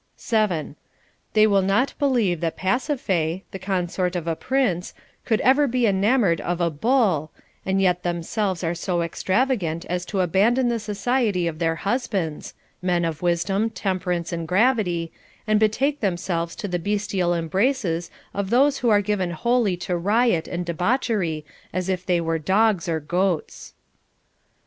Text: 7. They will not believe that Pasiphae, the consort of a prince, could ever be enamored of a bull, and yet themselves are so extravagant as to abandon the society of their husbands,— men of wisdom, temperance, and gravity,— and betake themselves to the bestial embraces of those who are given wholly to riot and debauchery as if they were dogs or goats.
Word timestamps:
7. 0.15 0.75
They 1.33 1.45
will 1.45 1.61
not 1.61 1.93
believe 1.99 2.39
that 2.41 2.57
Pasiphae, 2.57 3.43
the 3.51 3.59
consort 3.59 4.15
of 4.15 4.25
a 4.27 4.35
prince, 4.35 4.95
could 5.25 5.39
ever 5.41 5.67
be 5.67 5.85
enamored 5.85 6.41
of 6.41 6.59
a 6.59 6.71
bull, 6.71 7.29
and 7.67 7.79
yet 7.79 8.01
themselves 8.01 8.63
are 8.63 8.73
so 8.73 9.03
extravagant 9.03 9.85
as 9.85 10.03
to 10.07 10.21
abandon 10.21 10.69
the 10.69 10.79
society 10.79 11.45
of 11.45 11.59
their 11.59 11.75
husbands,— 11.75 12.55
men 12.91 13.05
of 13.05 13.21
wisdom, 13.21 13.69
temperance, 13.69 14.33
and 14.33 14.47
gravity,— 14.47 15.11
and 15.47 15.59
betake 15.59 15.99
themselves 15.99 16.55
to 16.55 16.67
the 16.67 16.79
bestial 16.79 17.35
embraces 17.35 18.09
of 18.33 18.49
those 18.49 18.79
who 18.79 18.89
are 18.89 19.01
given 19.01 19.29
wholly 19.29 19.77
to 19.77 19.95
riot 19.95 20.47
and 20.47 20.65
debauchery 20.65 21.45
as 21.71 21.89
if 21.89 22.07
they 22.07 22.19
were 22.19 22.39
dogs 22.39 22.89
or 22.89 22.99
goats. 22.99 23.75